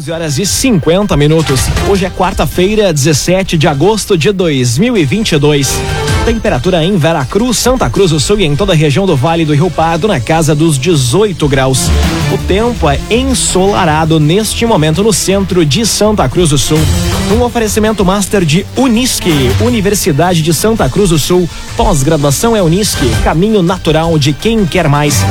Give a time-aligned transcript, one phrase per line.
[0.00, 1.60] 11 horas e 50 minutos.
[1.86, 5.78] Hoje é quarta-feira, 17 de agosto de 2022.
[6.24, 9.54] Temperatura em Veracruz, Santa Cruz do Sul e em toda a região do Vale do
[9.54, 11.90] Rio Pardo na casa dos 18 graus.
[12.32, 16.80] O tempo é ensolarado neste momento no centro de Santa Cruz do Sul.
[17.36, 21.46] Um oferecimento master de Unisque, Universidade de Santa Cruz do Sul.
[21.76, 25.22] Pós-graduação é Unisque, caminho natural de quem quer mais.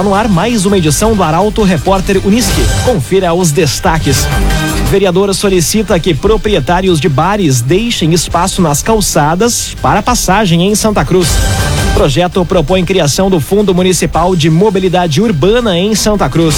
[0.00, 2.62] Está no ar mais uma edição do Arauto Repórter Unisque.
[2.86, 4.26] Confira os destaques.
[4.90, 11.28] Vereadora solicita que proprietários de bares deixem espaço nas calçadas para passagem em Santa Cruz.
[11.92, 16.56] Projeto propõe criação do Fundo Municipal de Mobilidade Urbana em Santa Cruz.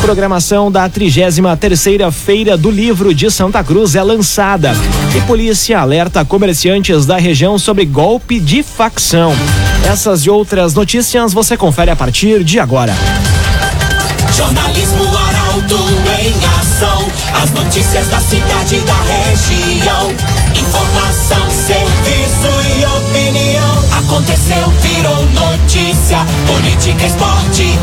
[0.00, 4.72] Programação da 33 terceira Feira do Livro de Santa Cruz é lançada.
[5.14, 9.32] E polícia alerta comerciantes da região sobre golpe de facção.
[9.86, 12.94] Essas e outras notícias você confere a partir de agora.
[14.34, 15.76] Jornalismo Arauto
[16.20, 17.06] em ação.
[17.42, 20.14] As notícias da cidade e da região.
[20.54, 23.84] Informação, serviço e opinião.
[23.98, 26.18] Aconteceu, virou notícia.
[26.46, 27.78] Política, esporte.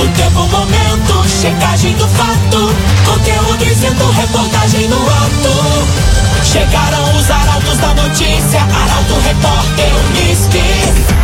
[0.00, 2.74] O tempo, momento, checagem do fato.
[3.04, 5.86] Conteúdo dizendo, reportagem no ato.
[6.42, 8.60] Chegaram os arautos da notícia.
[8.60, 11.20] Arauto, repórter, Unisque.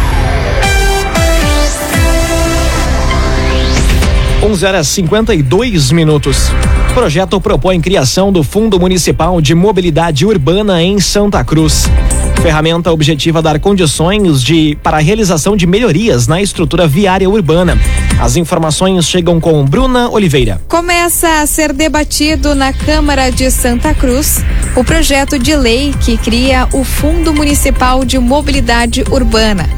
[4.43, 6.53] 11 horas 52 minutos.
[6.93, 11.89] Projeto propõe criação do Fundo Municipal de Mobilidade Urbana em Santa Cruz.
[12.43, 17.77] Ferramenta objetiva dar condições de para a realização de melhorias na estrutura viária urbana.
[18.19, 20.61] As informações chegam com Bruna Oliveira.
[20.69, 24.43] Começa a ser debatido na Câmara de Santa Cruz
[24.75, 29.69] o projeto de lei que cria o Fundo Municipal de Mobilidade Urbana.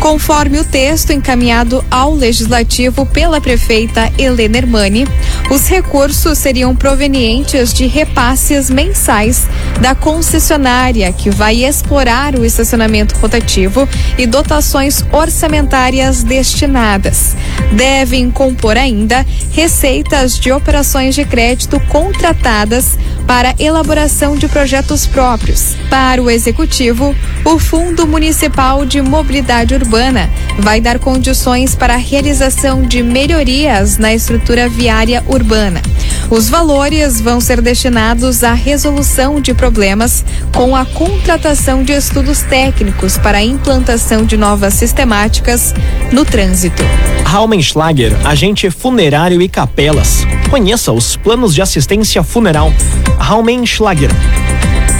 [0.00, 5.06] Conforme o texto encaminhado ao Legislativo pela prefeita Helena Hermani,
[5.50, 9.46] os recursos seriam provenientes de repasses mensais
[9.78, 13.86] da concessionária que vai explorar o estacionamento rotativo
[14.16, 17.36] e dotações orçamentárias destinadas.
[17.80, 22.98] Devem compor ainda receitas de operações de crédito contratadas
[23.30, 25.76] para elaboração de projetos próprios.
[25.88, 27.14] Para o executivo,
[27.44, 34.12] o Fundo Municipal de Mobilidade Urbana vai dar condições para a realização de melhorias na
[34.12, 35.80] estrutura viária urbana.
[36.28, 43.16] Os valores vão ser destinados à resolução de problemas com a contratação de estudos técnicos
[43.16, 45.72] para a implantação de novas sistemáticas
[46.10, 46.82] no trânsito.
[47.24, 50.26] Raumenschlager, agente funerário e capelas.
[50.50, 52.72] Conheça os planos de assistência funeral.
[53.18, 54.10] Raumenschlager.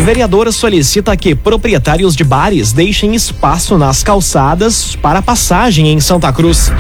[0.05, 6.72] Vereadora solicita que proprietários de bares deixem espaço nas calçadas para passagem em Santa Cruz.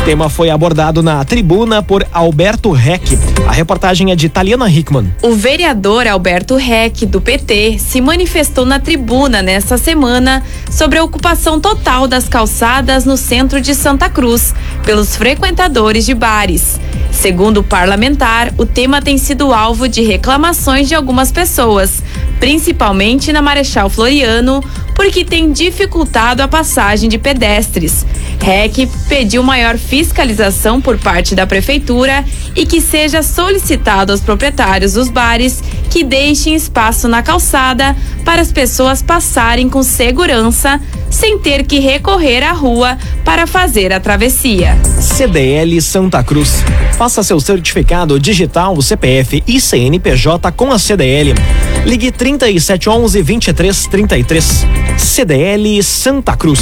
[0.00, 3.18] O tema foi abordado na tribuna por Alberto Reck.
[3.48, 5.12] A reportagem é de Taliana Hickman.
[5.22, 11.58] O vereador Alberto Reck, do PT, se manifestou na tribuna nesta semana sobre a ocupação
[11.58, 16.78] total das calçadas no centro de Santa Cruz pelos frequentadores de bares.
[17.18, 22.00] Segundo o parlamentar, o tema tem sido alvo de reclamações de algumas pessoas,
[22.38, 24.62] principalmente na Marechal Floriano,
[24.98, 28.04] porque tem dificultado a passagem de pedestres.
[28.40, 32.24] REC pediu maior fiscalização por parte da prefeitura
[32.56, 38.50] e que seja solicitado aos proprietários dos bares que deixem espaço na calçada para as
[38.50, 44.76] pessoas passarem com segurança, sem ter que recorrer à rua para fazer a travessia.
[45.00, 46.64] CDL Santa Cruz.
[46.96, 51.34] Faça seu certificado digital, CPF e CNPJ com a CDL.
[51.84, 54.66] Ligue 3711 2333.
[54.98, 56.60] CDL Santa Cruz.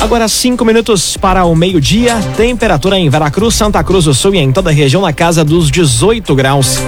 [0.00, 2.16] Agora cinco minutos para o meio-dia.
[2.36, 5.70] Temperatura em Veracruz, Santa Cruz do Sul e em toda a região na casa dos
[5.70, 6.78] 18 graus.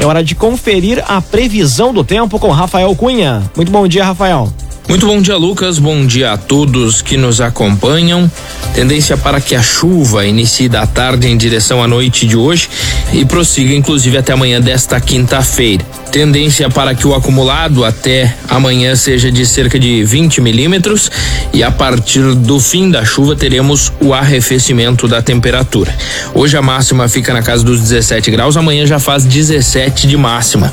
[0.00, 3.48] É hora de conferir a previsão do tempo com Rafael Cunha.
[3.56, 4.52] Muito bom dia, Rafael.
[4.88, 5.78] Muito bom dia, Lucas.
[5.78, 8.30] Bom dia a todos que nos acompanham.
[8.74, 12.68] Tendência para que a chuva inicie da tarde em direção à noite de hoje
[13.14, 15.84] e prossiga inclusive até amanhã desta quinta-feira.
[16.14, 21.10] Tendência para que o acumulado até amanhã seja de cerca de 20 milímetros
[21.52, 25.92] e a partir do fim da chuva teremos o arrefecimento da temperatura.
[26.32, 30.72] Hoje a máxima fica na casa dos 17 graus, amanhã já faz 17 de máxima.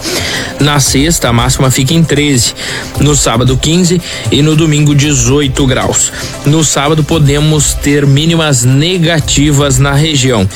[0.60, 2.54] Na sexta a máxima fica em 13,
[3.00, 4.00] no sábado 15
[4.32, 6.12] e no domingo 18 graus.
[6.46, 10.48] No sábado podemos ter mínimas negativas na região.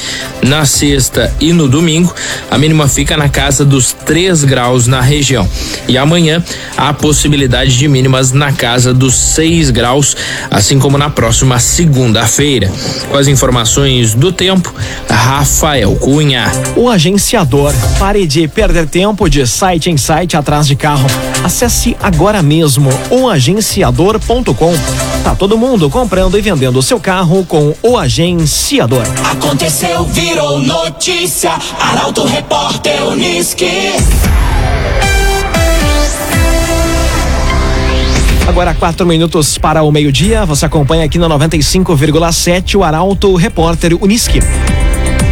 [0.44, 2.14] Na sexta e no domingo
[2.52, 5.48] a mínima fica na casa dos 3 graus graus na região.
[5.88, 6.44] E amanhã
[6.76, 10.16] há possibilidade de mínimas na casa dos 6 graus,
[10.52, 12.70] assim como na próxima segunda-feira.
[13.10, 14.74] Com as informações do tempo,
[15.10, 16.52] Rafael Cunha.
[16.76, 17.74] O agenciador.
[17.98, 21.08] Pare de perder tempo de site em site atrás de carro.
[21.44, 25.15] Acesse agora mesmo oagenciador.com.
[25.26, 29.02] Tá todo mundo comprando e vendendo seu carro com o agenciador.
[29.32, 31.52] Aconteceu, virou notícia.
[31.80, 33.94] Arauto Repórter Uniski.
[38.48, 40.46] Agora quatro minutos para o meio-dia.
[40.46, 44.40] Você acompanha aqui na 95,7 o Arauto Repórter Uniski.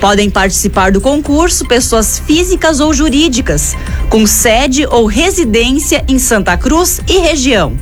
[0.00, 3.74] Podem participar do concurso pessoas físicas ou jurídicas,
[4.10, 7.76] com sede ou residência em Santa Cruz e região.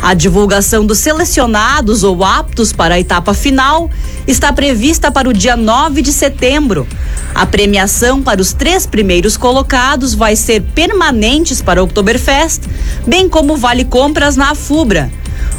[0.00, 3.88] A divulgação dos selecionados ou aptos para a etapa final
[4.26, 6.88] está prevista para o dia 9 de setembro.
[7.34, 12.62] A premiação para os três primeiros colocados vai ser permanentes para o Oktoberfest,
[13.06, 15.10] bem como vale compras na Afubra.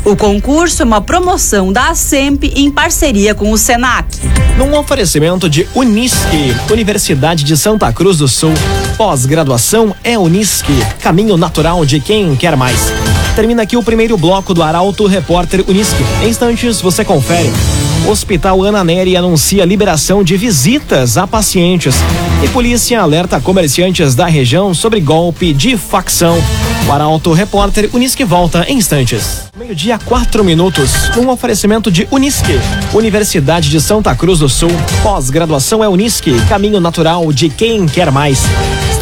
[0.06, 4.20] O concurso é uma promoção da ASEMP em parceria com o SENAC.
[4.58, 8.52] Num oferecimento de Unisque, Universidade de Santa Cruz do Sul.
[8.98, 12.92] Pós-graduação é Unisque, caminho natural de quem quer mais.
[13.34, 16.04] Termina aqui o primeiro bloco do Arauto Repórter Unisque.
[16.22, 17.50] Em instantes você confere.
[18.06, 21.96] Hospital Ana Nery anuncia liberação de visitas a pacientes.
[22.44, 26.38] E polícia alerta comerciantes da região sobre golpe de facção.
[26.86, 29.48] O Arauto Repórter Unisque volta em instantes.
[29.58, 31.10] Meio-dia, quatro minutos.
[31.18, 32.60] Um oferecimento de Unisque,
[32.94, 34.72] Universidade de Santa Cruz do Sul.
[35.02, 38.42] Pós-graduação é Unisque, caminho natural de quem quer mais.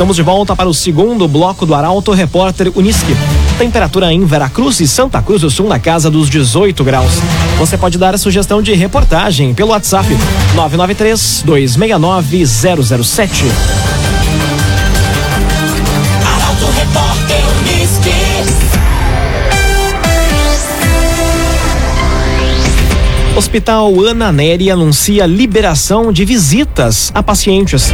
[0.01, 3.15] Estamos de volta para o segundo bloco do Arauto Repórter Unisque.
[3.59, 7.11] Temperatura em Veracruz e Santa Cruz do Sul na casa dos 18 graus.
[7.59, 10.07] Você pode dar a sugestão de reportagem pelo WhatsApp
[10.55, 13.45] 993 269 007.
[16.25, 18.09] Arauto Repórter Uniski.
[23.37, 27.93] Hospital Ana Nery anuncia liberação de visitas a pacientes.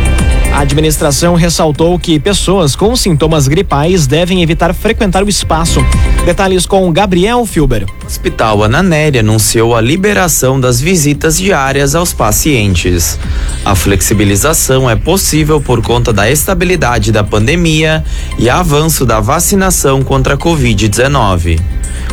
[0.58, 5.82] A administração ressaltou que pessoas com sintomas gripais devem evitar frequentar o espaço.
[6.26, 7.86] Detalhes com Gabriel Filber.
[8.08, 13.20] Hospital Ananéria anunciou a liberação das visitas diárias aos pacientes.
[13.66, 18.06] A flexibilização é possível por conta da estabilidade da pandemia
[18.40, 21.60] e avanço da vacinação contra a Covid-19.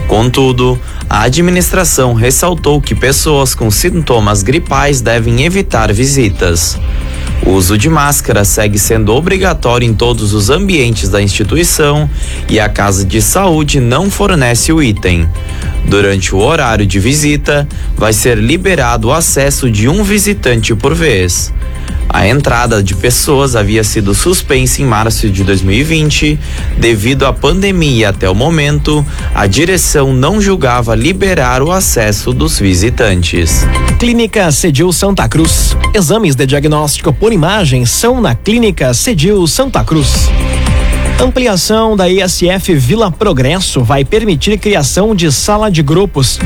[0.08, 0.76] Contudo,
[1.08, 6.76] a administração ressaltou que pessoas com sintomas gripais devem evitar visitas.
[7.46, 12.08] O uso de máscara segue sendo obrigatório em todos os ambientes da instituição
[12.48, 15.28] e a Casa de Saúde não fornece o item.
[15.86, 21.52] Durante o horário de visita, vai ser liberado o acesso de um visitante por vez.
[22.08, 26.38] A entrada de pessoas havia sido suspensa em março de 2020
[26.78, 28.10] devido à pandemia.
[28.10, 33.66] Até o momento, a direção não julgava liberar o acesso dos visitantes.
[33.98, 35.76] Clínica Cedil Santa Cruz.
[35.92, 40.28] Exames de diagnóstico por imagem são na Clínica Cedil Santa Cruz.
[41.21, 46.38] Ampliação da ISF Vila Progresso vai permitir criação de sala de grupos.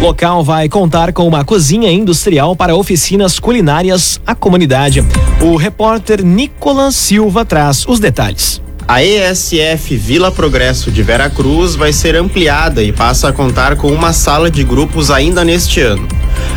[0.00, 5.04] Local vai contar com uma cozinha industrial para oficinas culinárias à comunidade.
[5.42, 8.62] O repórter Nicolas Silva traz os detalhes.
[8.86, 14.12] A ESF Vila Progresso de Veracruz vai ser ampliada e passa a contar com uma
[14.12, 16.06] sala de grupos ainda neste ano.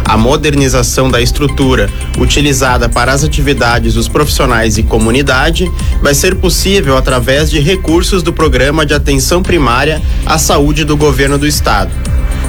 [0.05, 5.69] A modernização da estrutura, utilizada para as atividades dos profissionais e comunidade,
[6.01, 11.37] vai ser possível através de recursos do Programa de Atenção Primária à Saúde do Governo
[11.37, 11.91] do Estado.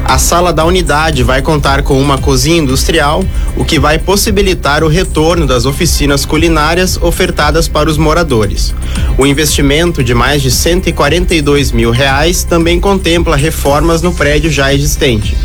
[0.09, 3.23] A sala da unidade vai contar com uma cozinha industrial,
[3.55, 8.75] o que vai possibilitar o retorno das oficinas culinárias ofertadas para os moradores.
[9.19, 15.37] O investimento de mais de 142 mil reais também contempla reformas no prédio já existente.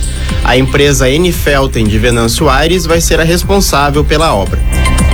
[0.46, 4.62] A empresa N Felten de Venâncio Aires vai ser a responsável pela obra.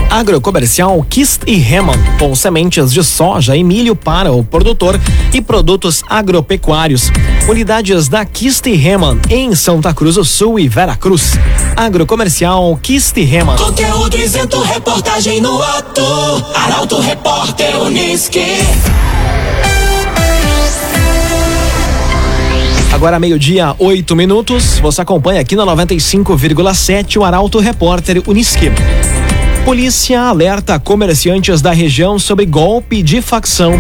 [0.09, 4.99] Agrocomercial Kist e Heman, com sementes de soja e milho para o produtor
[5.31, 7.11] e produtos agropecuários.
[7.47, 11.33] Unidades da Kist e Heman em Santa Cruz do Sul e Veracruz.
[11.75, 13.55] Agrocomercial Kist e Heman.
[13.55, 16.01] Conteúdo isento, reportagem no ato.
[16.55, 18.39] Arauto Repórter Uniski.
[22.91, 24.79] Agora meio-dia, oito minutos.
[24.79, 28.71] Você acompanha aqui na 95,7 o Arauto Repórter Uniski.
[29.69, 33.73] Polícia alerta comerciantes da região sobre golpe de facção.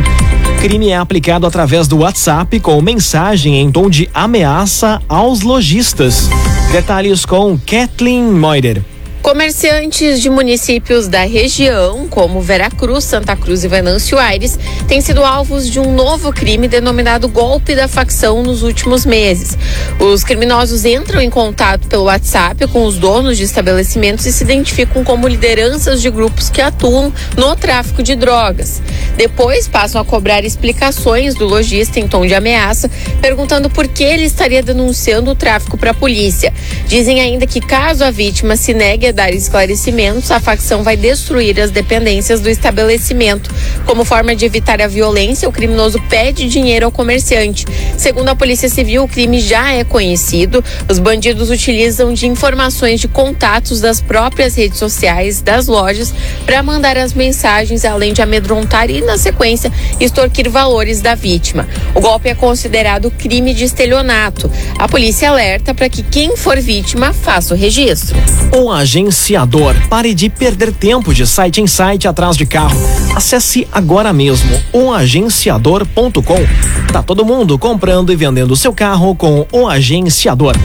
[0.61, 6.29] Crime é aplicado através do WhatsApp com mensagem em tom de ameaça aos lojistas.
[6.71, 8.83] Detalhes com Kathleen Moider.
[9.21, 14.57] Comerciantes de municípios da região, como Veracruz, Santa Cruz e Venâncio Aires,
[14.87, 19.57] têm sido alvos de um novo crime denominado golpe da facção nos últimos meses.
[19.99, 25.03] Os criminosos entram em contato pelo WhatsApp com os donos de estabelecimentos e se identificam
[25.03, 28.81] como lideranças de grupos que atuam no tráfico de drogas.
[29.17, 32.89] Depois passam a cobrar explicações do lojista em tom de ameaça,
[33.21, 36.53] perguntando por que ele estaria denunciando o tráfico para a polícia.
[36.87, 41.59] Dizem ainda que caso a vítima se negue a dar esclarecimentos, a facção vai destruir
[41.59, 43.53] as dependências do estabelecimento.
[43.85, 47.65] Como forma de evitar a violência, o criminoso pede dinheiro ao comerciante.
[47.97, 50.63] Segundo a Polícia Civil, o crime já é conhecido.
[50.89, 56.13] Os bandidos utilizam de informações de contatos das próprias redes sociais das lojas
[56.45, 61.67] para mandar as mensagens, além de amedrontar e, na sequência, extorquir valores da vítima.
[61.95, 64.51] O golpe é considerado crime de estelionato.
[64.77, 68.15] A polícia alerta para que quem for vítima faça o registro.
[68.55, 69.75] O agenciador.
[69.87, 72.77] Pare de perder tempo de site em site atrás de carro.
[73.15, 76.91] Acesse agora mesmo oagenciador.com.
[76.91, 80.55] Tá todo mundo comprando e vendendo seu carro com o agenciador.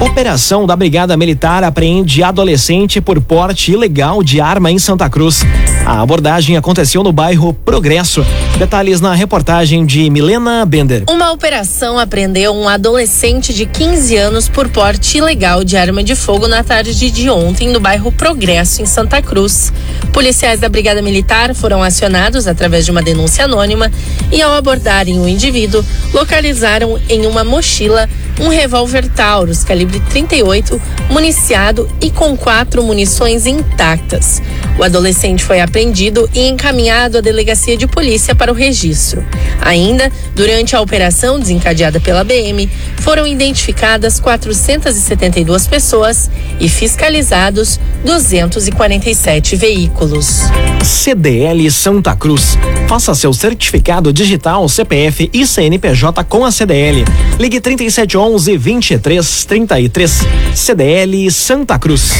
[0.00, 5.44] Operação da Brigada Militar apreende adolescente por porte ilegal de arma em Santa Cruz.
[5.84, 8.24] A abordagem aconteceu no bairro Progresso.
[8.58, 11.04] Detalhes na reportagem de Milena Bender.
[11.08, 16.46] Uma operação apreendeu um adolescente de 15 anos por porte ilegal de arma de fogo
[16.46, 19.72] na tarde de ontem no bairro Progresso, em Santa Cruz.
[20.12, 23.90] Policiais da Brigada Militar foram acionados através de uma denúncia anônima
[24.30, 28.08] e, ao abordarem o indivíduo, localizaram em uma mochila
[28.40, 30.80] um revólver Taurus calibre 38,
[31.10, 34.40] municiado e com quatro munições intactas.
[34.78, 39.22] O adolescente foi apreendido e encaminhado à delegacia de polícia para o registro.
[39.60, 50.44] Ainda, durante a operação desencadeada pela BM, foram identificadas 472 pessoas e fiscalizados 247 veículos.
[50.82, 52.56] CDL Santa Cruz.
[52.88, 57.04] Faça seu certificado digital CPF e CNPJ com a CDL.
[57.38, 60.20] Ligue 3711 2333.
[60.54, 62.10] CDL Santa Cruz.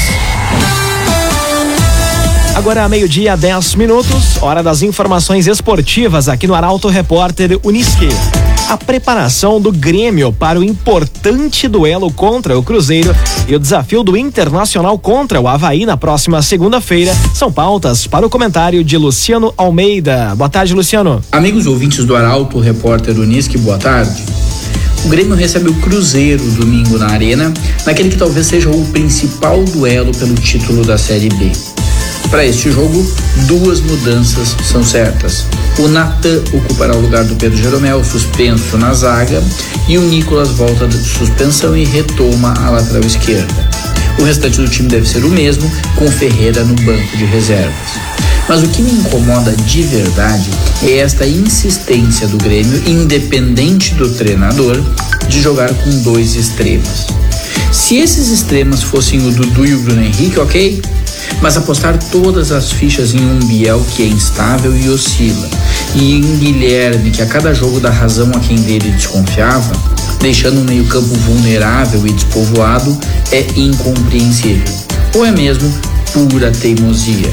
[2.60, 8.10] Agora meio-dia, 10 minutos, hora das informações esportivas aqui no Arauto Repórter Uniski.
[8.68, 13.16] A preparação do Grêmio para o importante duelo contra o Cruzeiro
[13.48, 18.30] e o desafio do Internacional contra o Havaí na próxima segunda-feira são pautas para o
[18.30, 20.34] comentário de Luciano Almeida.
[20.36, 21.22] Boa tarde, Luciano.
[21.32, 24.22] Amigos ouvintes do Arauto Repórter Uniski, boa tarde.
[25.06, 27.54] O Grêmio recebe o Cruzeiro domingo na Arena,
[27.86, 31.50] naquele que talvez seja o principal duelo pelo título da Série B.
[32.30, 33.04] Para este jogo,
[33.48, 35.46] duas mudanças são certas.
[35.80, 39.42] O Natan ocupará o lugar do Pedro Jeromel, suspenso na zaga,
[39.88, 43.68] e o Nicolas volta de suspensão e retoma a lateral esquerda.
[44.20, 47.74] O restante do time deve ser o mesmo, com Ferreira no banco de reservas.
[48.48, 50.50] Mas o que me incomoda de verdade
[50.84, 54.80] é esta insistência do Grêmio, independente do treinador,
[55.28, 57.08] de jogar com dois extremos.
[57.72, 60.80] Se esses extremos fossem o Dudu e o Bruno Henrique, ok?
[61.40, 65.48] Mas apostar todas as fichas em um Biel que é instável e oscila,
[65.94, 69.72] e em Guilherme, que a cada jogo dá razão a quem dele desconfiava,
[70.20, 72.98] deixando o meio-campo vulnerável e despovoado,
[73.32, 74.64] é incompreensível.
[75.14, 75.72] Ou é mesmo
[76.12, 77.32] pura teimosia.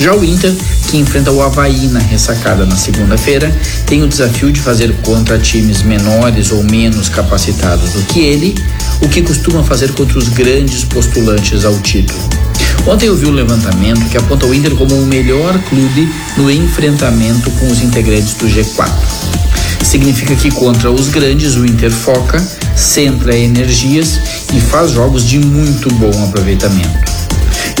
[0.00, 0.54] Já o Inter,
[0.88, 3.54] que enfrenta o Havaí na ressacada na segunda-feira,
[3.84, 8.54] tem o desafio de fazer contra times menores ou menos capacitados do que ele,
[9.02, 12.37] o que costuma fazer contra os grandes postulantes ao título.
[12.86, 16.50] Ontem eu vi o um levantamento que aponta o Inter como o melhor clube no
[16.50, 18.90] enfrentamento com os integrantes do G4.
[19.82, 22.38] Significa que contra os grandes o Inter foca,
[22.76, 24.20] centra energias
[24.52, 27.08] e faz jogos de muito bom aproveitamento.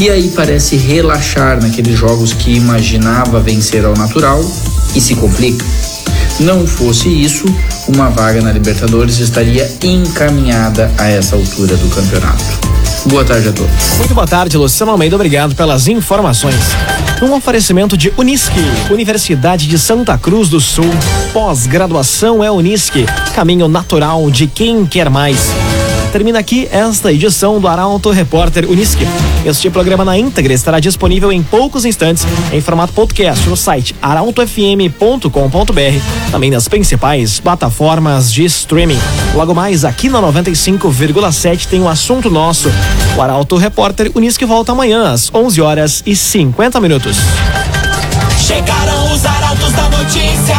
[0.00, 4.44] E aí parece relaxar naqueles jogos que imaginava vencer ao natural
[4.94, 5.64] e se complica.
[6.40, 7.44] Não fosse isso,
[7.88, 12.67] uma vaga na Libertadores estaria encaminhada a essa altura do campeonato.
[13.08, 13.96] Boa tarde a todos.
[13.96, 15.16] Muito boa tarde, Luciano Almeida.
[15.16, 16.54] Obrigado pelas informações.
[17.22, 18.60] Um oferecimento de Unisque,
[18.90, 20.90] Universidade de Santa Cruz do Sul.
[21.32, 25.38] Pós-graduação é Unisque, caminho natural de quem quer mais.
[26.12, 29.06] Termina aqui esta edição do Arauto Repórter Unisque.
[29.44, 35.30] Este programa na íntegra estará disponível em poucos instantes em formato podcast no site arautofm.com.br,
[36.30, 38.98] também nas principais plataformas de streaming.
[39.34, 42.72] Logo mais aqui na 95,7 tem um assunto nosso.
[43.16, 47.18] O Arauto Repórter Unisque volta amanhã às 11 horas e 50 minutos.
[48.38, 50.56] Chegaram os arautos da notícia